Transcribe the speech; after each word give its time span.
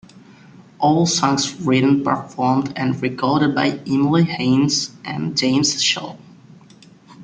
All 0.79 1.05
songs 1.05 1.53
written, 1.63 2.03
performed 2.03 2.73
and 2.75 2.99
recorded 3.03 3.53
by 3.53 3.79
Emily 3.85 4.23
Haines 4.23 4.89
and 5.05 5.37
James 5.37 5.79
Shaw. 5.79 6.15